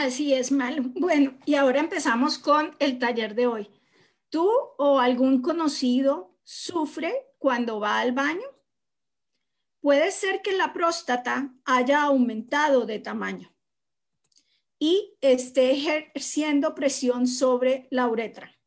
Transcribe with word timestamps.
Así 0.00 0.32
es, 0.32 0.50
Malo. 0.50 0.84
Bueno, 0.94 1.36
y 1.44 1.56
ahora 1.56 1.78
empezamos 1.78 2.38
con 2.38 2.74
el 2.78 2.98
taller 2.98 3.34
de 3.34 3.46
hoy. 3.46 3.70
¿Tú 4.30 4.48
o 4.78 4.98
algún 4.98 5.42
conocido 5.42 6.38
sufre 6.42 7.26
cuando 7.36 7.80
va 7.80 8.00
al 8.00 8.12
baño? 8.12 8.46
Puede 9.82 10.10
ser 10.10 10.40
que 10.40 10.52
la 10.52 10.72
próstata 10.72 11.54
haya 11.66 12.04
aumentado 12.04 12.86
de 12.86 12.98
tamaño 12.98 13.54
y 14.78 15.18
esté 15.20 15.72
ejerciendo 15.72 16.74
presión 16.74 17.26
sobre 17.26 17.86
la 17.90 18.08
uretra. 18.08 18.58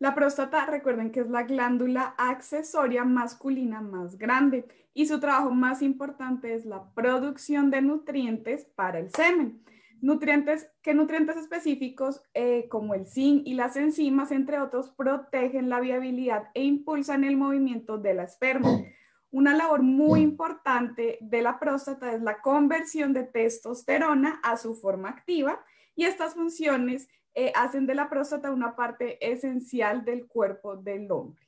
La 0.00 0.14
próstata, 0.14 0.64
recuerden 0.64 1.12
que 1.12 1.20
es 1.20 1.28
la 1.28 1.42
glándula 1.42 2.14
accesoria 2.16 3.04
masculina 3.04 3.82
más 3.82 4.16
grande 4.16 4.66
y 4.94 5.04
su 5.04 5.20
trabajo 5.20 5.50
más 5.50 5.82
importante 5.82 6.54
es 6.54 6.64
la 6.64 6.90
producción 6.94 7.70
de 7.70 7.82
nutrientes 7.82 8.64
para 8.64 8.98
el 8.98 9.10
semen. 9.10 9.62
Nutrientes, 10.00 10.70
¿Qué 10.80 10.94
nutrientes 10.94 11.36
específicos 11.36 12.22
eh, 12.32 12.66
como 12.70 12.94
el 12.94 13.06
zinc 13.06 13.42
y 13.46 13.52
las 13.52 13.76
enzimas, 13.76 14.32
entre 14.32 14.58
otros, 14.58 14.88
protegen 14.88 15.68
la 15.68 15.80
viabilidad 15.80 16.44
e 16.54 16.64
impulsan 16.64 17.22
el 17.22 17.36
movimiento 17.36 17.98
de 17.98 18.14
la 18.14 18.24
esperma? 18.24 18.70
Una 19.30 19.54
labor 19.54 19.82
muy 19.82 20.22
importante 20.22 21.18
de 21.20 21.42
la 21.42 21.60
próstata 21.60 22.14
es 22.14 22.22
la 22.22 22.40
conversión 22.40 23.12
de 23.12 23.24
testosterona 23.24 24.40
a 24.42 24.56
su 24.56 24.74
forma 24.74 25.10
activa 25.10 25.62
y 25.94 26.04
estas 26.04 26.32
funciones 26.32 27.06
eh, 27.34 27.52
hacen 27.54 27.86
de 27.86 27.94
la 27.94 28.08
próstata 28.08 28.50
una 28.50 28.74
parte 28.74 29.18
esencial 29.20 30.04
del 30.04 30.26
cuerpo 30.26 30.76
del 30.76 31.10
hombre. 31.10 31.46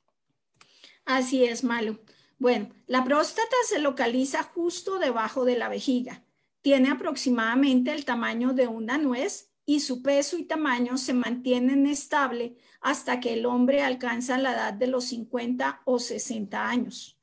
Así 1.05 1.45
es, 1.45 1.65
Malo. 1.65 1.99
Bueno, 2.39 2.71
la 2.87 3.05
próstata 3.05 3.57
se 3.67 3.79
localiza 3.79 4.43
justo 4.43 4.99
debajo 4.99 5.45
de 5.45 5.57
la 5.57 5.69
vejiga. 5.69 6.25
Tiene 6.61 6.91
aproximadamente 6.91 7.93
el 7.93 8.05
tamaño 8.05 8.53
de 8.53 8.69
una 8.69 8.99
nuez 8.99 9.53
y 9.65 9.81
su 9.81 10.03
peso 10.03 10.37
y 10.37 10.45
tamaño 10.45 10.97
se 10.97 11.15
mantienen 11.15 11.87
estable 11.87 12.57
hasta 12.81 13.21
que 13.21 13.35
el 13.35 13.47
hombre 13.47 13.83
alcanza 13.83 14.39
la 14.39 14.53
edad 14.53 14.73
de 14.73 14.89
los 14.89 15.05
50 15.07 15.83
o 15.85 15.99
60 15.99 16.69
años. 16.69 17.19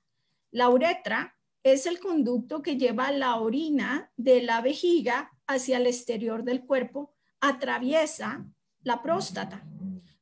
La 0.52 0.70
uretra 0.70 1.38
es 1.64 1.86
el 1.86 2.00
conducto 2.00 2.62
que 2.62 2.78
lleva 2.78 3.12
la 3.12 3.36
orina 3.36 4.12
de 4.16 4.42
la 4.42 4.62
vejiga 4.62 5.32
hacia 5.48 5.78
el 5.78 5.88
exterior 5.88 6.44
del 6.44 6.66
cuerpo 6.66 7.14
atraviesa 7.42 8.46
la 8.84 9.02
próstata. 9.02 9.66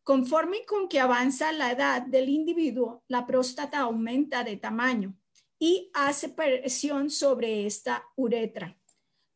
Conforme 0.03 0.65
con 0.65 0.87
que 0.87 0.99
avanza 0.99 1.51
la 1.51 1.71
edad 1.71 2.01
del 2.01 2.29
individuo, 2.29 3.03
la 3.07 3.25
próstata 3.25 3.79
aumenta 3.79 4.43
de 4.43 4.57
tamaño 4.57 5.17
y 5.59 5.91
hace 5.93 6.29
presión 6.29 7.09
sobre 7.09 7.65
esta 7.65 8.03
uretra. 8.15 8.77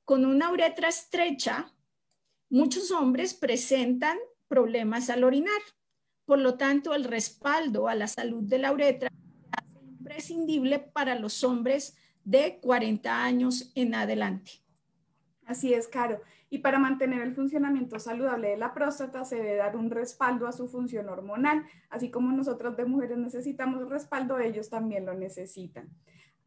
Con 0.05 0.25
una 0.25 0.51
uretra 0.51 0.89
estrecha, 0.89 1.73
muchos 2.49 2.91
hombres 2.91 3.33
presentan 3.33 4.17
problemas 4.47 5.09
al 5.09 5.23
orinar. 5.23 5.61
Por 6.25 6.39
lo 6.39 6.55
tanto, 6.55 6.93
el 6.93 7.03
respaldo 7.03 7.88
a 7.88 7.95
la 7.95 8.07
salud 8.07 8.43
de 8.43 8.57
la 8.57 8.71
uretra 8.71 9.09
es 9.09 9.81
imprescindible 9.81 10.79
para 10.79 11.16
los 11.16 11.43
hombres 11.43 11.95
de 12.23 12.59
40 12.61 13.23
años 13.23 13.71
en 13.75 13.95
adelante. 13.95 14.61
Así 15.52 15.73
es, 15.73 15.89
Caro. 15.89 16.21
Y 16.49 16.59
para 16.59 16.80
mantener 16.80 17.21
el 17.21 17.35
funcionamiento 17.35 17.99
saludable 17.99 18.47
de 18.47 18.57
la 18.57 18.73
próstata 18.73 19.25
se 19.25 19.35
debe 19.35 19.57
dar 19.57 19.75
un 19.75 19.91
respaldo 19.91 20.47
a 20.47 20.53
su 20.53 20.69
función 20.69 21.09
hormonal, 21.09 21.66
así 21.89 22.09
como 22.09 22.31
nosotros 22.31 22.77
de 22.77 22.85
mujeres 22.85 23.17
necesitamos 23.17 23.89
respaldo, 23.89 24.39
ellos 24.39 24.69
también 24.69 25.05
lo 25.05 25.13
necesitan. 25.13 25.89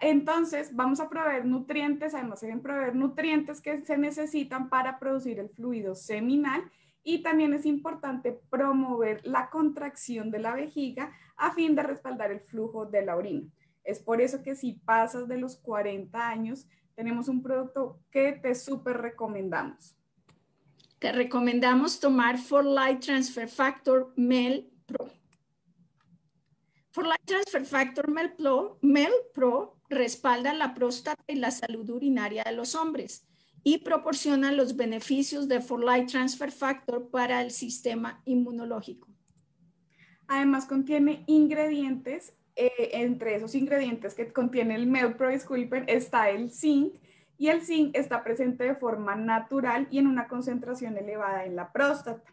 Entonces, 0.00 0.74
vamos 0.74 1.00
a 1.00 1.10
proveer 1.10 1.44
nutrientes, 1.44 2.14
además 2.14 2.40
deben 2.40 2.62
proveer 2.62 2.96
nutrientes 2.96 3.60
que 3.60 3.76
se 3.84 3.98
necesitan 3.98 4.70
para 4.70 4.98
producir 4.98 5.38
el 5.38 5.50
fluido 5.50 5.94
seminal 5.94 6.64
y 7.02 7.22
también 7.22 7.52
es 7.52 7.66
importante 7.66 8.40
promover 8.48 9.20
la 9.26 9.50
contracción 9.50 10.30
de 10.30 10.38
la 10.38 10.54
vejiga 10.54 11.12
a 11.36 11.52
fin 11.52 11.74
de 11.74 11.82
respaldar 11.82 12.32
el 12.32 12.40
flujo 12.40 12.86
de 12.86 13.04
la 13.04 13.16
orina. 13.16 13.50
Es 13.84 14.00
por 14.00 14.22
eso 14.22 14.42
que 14.42 14.54
si 14.54 14.72
pasas 14.72 15.28
de 15.28 15.36
los 15.36 15.56
40 15.56 16.26
años, 16.26 16.66
tenemos 16.94 17.28
un 17.28 17.42
producto 17.42 18.00
que 18.10 18.32
te 18.32 18.54
súper 18.54 18.98
recomendamos. 18.98 19.96
Te 20.98 21.12
recomendamos 21.12 22.00
tomar 22.00 22.38
For 22.38 22.64
Light 22.64 23.00
Transfer 23.00 23.48
Factor 23.48 24.12
MEL 24.16 24.70
Pro. 24.86 25.10
For 26.92 27.06
Light 27.06 27.24
Transfer 27.24 27.64
Factor 27.64 28.10
MEL 28.10 28.32
Pro, 28.34 28.78
MEL 28.80 29.12
Pro 29.34 29.80
respalda 29.88 30.54
la 30.54 30.74
próstata 30.74 31.22
y 31.26 31.34
la 31.34 31.50
salud 31.50 31.90
urinaria 31.90 32.44
de 32.44 32.52
los 32.52 32.74
hombres 32.74 33.26
y 33.64 33.78
proporciona 33.78 34.52
los 34.52 34.76
beneficios 34.76 35.48
de 35.48 35.60
For 35.60 35.82
Light 35.82 36.08
Transfer 36.08 36.52
Factor 36.52 37.10
para 37.10 37.42
el 37.42 37.50
sistema 37.50 38.22
inmunológico. 38.24 39.08
Además 40.26 40.66
contiene 40.66 41.24
ingredientes 41.26 42.34
eh, 42.56 42.90
entre 42.92 43.34
esos 43.34 43.54
ingredientes 43.56 44.14
que 44.14 44.32
contiene 44.32 44.76
el 44.76 44.86
MelPro, 44.86 45.28
disculpen, 45.30 45.84
está 45.88 46.30
el 46.30 46.52
zinc 46.52 46.94
y 47.36 47.48
el 47.48 47.62
zinc 47.62 47.96
está 47.96 48.22
presente 48.22 48.62
de 48.62 48.76
forma 48.76 49.16
natural 49.16 49.88
y 49.90 49.98
en 49.98 50.06
una 50.06 50.28
concentración 50.28 50.96
elevada 50.96 51.44
en 51.44 51.56
la 51.56 51.72
próstata. 51.72 52.32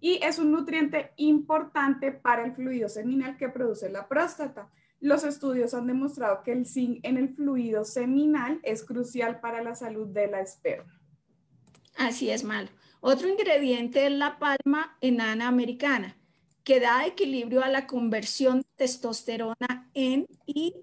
Y 0.00 0.18
es 0.22 0.38
un 0.38 0.50
nutriente 0.50 1.12
importante 1.16 2.10
para 2.10 2.44
el 2.44 2.54
fluido 2.54 2.88
seminal 2.88 3.36
que 3.36 3.50
produce 3.50 3.90
la 3.90 4.08
próstata. 4.08 4.70
Los 4.98 5.24
estudios 5.24 5.74
han 5.74 5.86
demostrado 5.86 6.42
que 6.42 6.52
el 6.52 6.64
zinc 6.64 7.00
en 7.02 7.18
el 7.18 7.34
fluido 7.34 7.84
seminal 7.84 8.60
es 8.62 8.82
crucial 8.82 9.40
para 9.40 9.62
la 9.62 9.74
salud 9.74 10.08
de 10.08 10.26
la 10.26 10.40
esperma. 10.40 10.98
Así 11.98 12.30
es, 12.30 12.44
malo. 12.44 12.70
Otro 13.00 13.28
ingrediente 13.28 14.06
es 14.06 14.12
la 14.12 14.38
palma 14.38 14.96
enana 15.02 15.48
americana 15.48 16.16
que 16.64 16.80
da 16.80 17.06
equilibrio 17.06 17.62
a 17.62 17.68
la 17.68 17.86
conversión 17.86 18.60
de 18.60 18.66
testosterona 18.76 19.90
en, 19.94 20.26
y, 20.46 20.74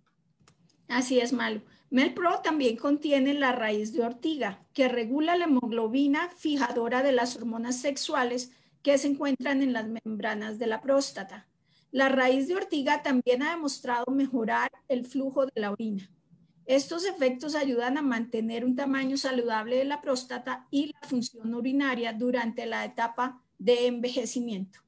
Así 0.89 1.21
es, 1.21 1.33
Malo. 1.33 1.63
Melpro 1.89 2.41
también 2.43 2.77
contiene 2.77 3.33
la 3.33 3.53
raíz 3.53 3.95
de 3.95 4.03
ortiga, 4.03 4.63
que 4.75 4.89
regula 4.89 5.37
la 5.37 5.47
hemoglobina 5.47 6.29
fijadora 6.37 7.03
de 7.03 7.13
las 7.13 7.37
hormonas 7.37 7.81
sexuales 7.81 8.53
que 8.83 8.99
se 8.99 9.09
encuentran 9.09 9.63
en 9.63 9.73
las 9.73 9.87
membranas 10.05 10.59
de 10.59 10.67
la 10.67 10.83
próstata. 10.83 11.49
La 11.91 12.11
raíz 12.11 12.47
de 12.47 12.57
ortiga 12.57 13.03
también 13.03 13.43
ha 13.43 13.53
demostrado 13.53 14.05
mejorar 14.13 14.71
el 14.89 15.07
flujo 15.07 15.47
de 15.47 15.53
la 15.55 15.73
orina. 15.73 16.11
Estos 16.67 17.07
efectos 17.07 17.55
ayudan 17.55 17.97
a 17.97 18.03
mantener 18.03 18.67
un 18.67 18.77
tamaño 18.77 19.17
saludable 19.17 19.77
de 19.77 19.87
la 19.87 20.03
próstata 20.03 20.67
y 20.71 20.93
la 20.93 21.09
función 21.09 21.55
urinaria 21.55 22.13
durante 22.13 22.67
la 22.67 22.85
etapa 22.85 23.43
de 23.59 23.87
envejecimiento. 23.87 24.81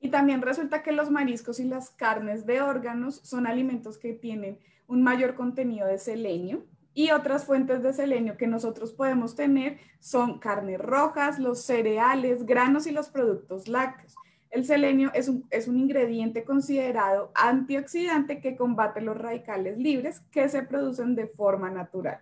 Y 0.00 0.10
también 0.10 0.42
resulta 0.42 0.82
que 0.82 0.92
los 0.92 1.10
mariscos 1.10 1.58
y 1.60 1.64
las 1.64 1.90
carnes 1.90 2.46
de 2.46 2.60
órganos 2.60 3.16
son 3.24 3.46
alimentos 3.46 3.98
que 3.98 4.12
tienen 4.12 4.58
un 4.86 5.02
mayor 5.02 5.34
contenido 5.34 5.86
de 5.86 5.98
selenio 5.98 6.66
y 6.94 7.10
otras 7.10 7.44
fuentes 7.44 7.82
de 7.82 7.92
selenio 7.92 8.36
que 8.36 8.46
nosotros 8.46 8.92
podemos 8.92 9.34
tener 9.34 9.78
son 10.00 10.38
carnes 10.38 10.80
rojas, 10.80 11.38
los 11.38 11.62
cereales, 11.62 12.46
granos 12.46 12.86
y 12.86 12.92
los 12.92 13.08
productos 13.08 13.68
lácteos. 13.68 14.14
El 14.50 14.64
selenio 14.64 15.10
es 15.14 15.28
un, 15.28 15.46
es 15.50 15.68
un 15.68 15.78
ingrediente 15.78 16.44
considerado 16.44 17.30
antioxidante 17.34 18.40
que 18.40 18.56
combate 18.56 19.00
los 19.00 19.16
radicales 19.16 19.78
libres 19.78 20.20
que 20.30 20.48
se 20.48 20.62
producen 20.62 21.14
de 21.14 21.26
forma 21.26 21.70
natural. 21.70 22.20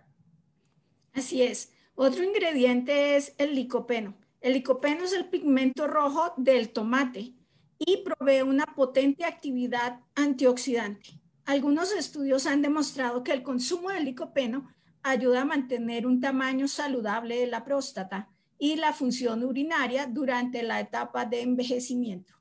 Así 1.13 1.41
es. 1.41 1.73
Otro 1.95 2.23
ingrediente 2.23 3.15
es 3.15 3.33
el 3.37 3.55
licopeno. 3.55 4.13
El 4.41 4.53
licopeno 4.53 5.03
es 5.03 5.13
el 5.13 5.29
pigmento 5.29 5.87
rojo 5.87 6.33
del 6.37 6.71
tomate 6.71 7.33
y 7.79 8.03
provee 8.03 8.41
una 8.41 8.65
potente 8.65 9.25
actividad 9.25 9.99
antioxidante. 10.15 11.19
Algunos 11.45 11.91
estudios 11.93 12.45
han 12.45 12.61
demostrado 12.61 13.23
que 13.23 13.31
el 13.31 13.43
consumo 13.43 13.89
de 13.89 14.01
licopeno 14.01 14.67
ayuda 15.01 15.41
a 15.41 15.45
mantener 15.45 16.05
un 16.05 16.19
tamaño 16.19 16.67
saludable 16.67 17.39
de 17.39 17.47
la 17.47 17.63
próstata 17.63 18.29
y 18.59 18.75
la 18.75 18.93
función 18.93 19.43
urinaria 19.43 20.07
durante 20.07 20.63
la 20.63 20.79
etapa 20.79 21.25
de 21.25 21.41
envejecimiento. 21.41 22.33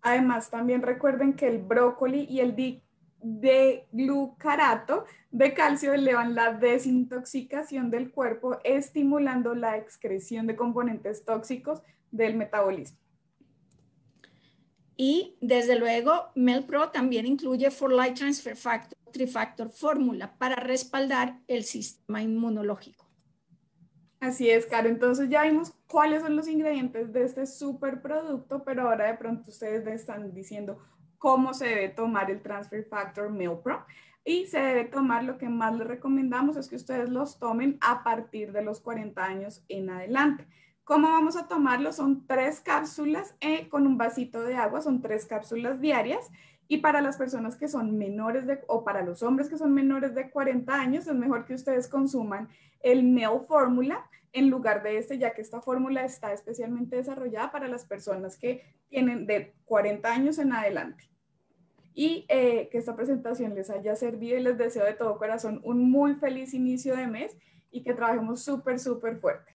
Además, 0.00 0.50
también 0.50 0.82
recuerden 0.82 1.34
que 1.34 1.48
el 1.48 1.58
brócoli 1.58 2.26
y 2.30 2.40
el 2.40 2.54
de 3.22 3.86
glucarato 3.92 5.04
de 5.30 5.52
calcio 5.54 5.92
elevan 5.92 6.34
la 6.34 6.52
desintoxicación 6.52 7.90
del 7.90 8.10
cuerpo, 8.10 8.58
estimulando 8.64 9.54
la 9.54 9.76
excreción 9.76 10.46
de 10.46 10.56
componentes 10.56 11.24
tóxicos 11.24 11.82
del 12.10 12.36
metabolismo. 12.36 12.98
Y 14.96 15.36
desde 15.40 15.78
luego, 15.78 16.30
MELPRO 16.34 16.90
también 16.90 17.24
incluye 17.24 17.70
For 17.70 17.92
Light 17.92 18.16
Transfer 18.16 18.56
Factor, 18.56 18.98
Trifactor 19.12 19.70
Fórmula 19.70 20.36
para 20.38 20.56
respaldar 20.56 21.38
el 21.46 21.64
sistema 21.64 22.20
inmunológico. 22.20 23.08
Así 24.20 24.50
es, 24.50 24.66
Caro. 24.66 24.88
Entonces 24.88 25.28
ya 25.28 25.44
vimos 25.44 25.72
cuáles 25.86 26.22
son 26.22 26.34
los 26.34 26.48
ingredientes 26.48 27.12
de 27.12 27.22
este 27.22 27.46
superproducto, 27.46 28.64
pero 28.64 28.88
ahora 28.88 29.06
de 29.06 29.14
pronto 29.14 29.50
ustedes 29.50 29.86
están 29.86 30.34
diciendo 30.34 30.78
cómo 31.18 31.52
se 31.54 31.66
debe 31.66 31.88
tomar 31.90 32.30
el 32.30 32.40
Transfer 32.42 32.84
Factor 32.84 33.30
MilPro. 33.30 33.84
Y 34.24 34.46
se 34.46 34.60
debe 34.60 34.84
tomar, 34.84 35.24
lo 35.24 35.38
que 35.38 35.48
más 35.48 35.74
les 35.74 35.86
recomendamos 35.86 36.56
es 36.56 36.68
que 36.68 36.76
ustedes 36.76 37.08
los 37.08 37.38
tomen 37.38 37.78
a 37.80 38.04
partir 38.04 38.52
de 38.52 38.62
los 38.62 38.80
40 38.80 39.24
años 39.24 39.64
en 39.68 39.90
adelante. 39.90 40.46
¿Cómo 40.84 41.08
vamos 41.08 41.36
a 41.36 41.48
tomarlo? 41.48 41.92
Son 41.92 42.26
tres 42.26 42.60
cápsulas 42.60 43.34
eh, 43.40 43.68
con 43.68 43.86
un 43.86 43.98
vasito 43.98 44.42
de 44.42 44.56
agua, 44.56 44.80
son 44.80 45.00
tres 45.00 45.26
cápsulas 45.26 45.80
diarias. 45.80 46.30
Y 46.68 46.78
para 46.78 47.00
las 47.00 47.16
personas 47.16 47.56
que 47.56 47.66
son 47.66 47.96
menores 47.96 48.46
de, 48.46 48.60
o 48.66 48.84
para 48.84 49.02
los 49.02 49.22
hombres 49.22 49.48
que 49.48 49.56
son 49.56 49.72
menores 49.72 50.14
de 50.14 50.30
40 50.30 50.72
años, 50.72 51.06
es 51.06 51.14
mejor 51.14 51.46
que 51.46 51.54
ustedes 51.54 51.88
consuman 51.88 52.48
el 52.80 53.02
Mel 53.02 53.40
Fórmula 53.48 54.06
en 54.32 54.50
lugar 54.50 54.82
de 54.82 54.98
este, 54.98 55.18
ya 55.18 55.34
que 55.34 55.40
esta 55.40 55.60
fórmula 55.60 56.04
está 56.04 56.32
especialmente 56.32 56.96
desarrollada 56.96 57.50
para 57.50 57.68
las 57.68 57.84
personas 57.84 58.36
que 58.36 58.62
tienen 58.88 59.26
de 59.26 59.54
40 59.64 60.12
años 60.12 60.38
en 60.38 60.52
adelante. 60.52 61.08
Y 61.94 62.26
eh, 62.28 62.68
que 62.70 62.78
esta 62.78 62.94
presentación 62.94 63.54
les 63.54 63.70
haya 63.70 63.96
servido 63.96 64.38
y 64.38 64.42
les 64.42 64.58
deseo 64.58 64.84
de 64.84 64.92
todo 64.92 65.18
corazón 65.18 65.60
un 65.64 65.90
muy 65.90 66.14
feliz 66.14 66.54
inicio 66.54 66.94
de 66.94 67.06
mes 67.06 67.36
y 67.70 67.82
que 67.82 67.94
trabajemos 67.94 68.42
súper, 68.42 68.78
súper 68.78 69.18
fuerte. 69.18 69.46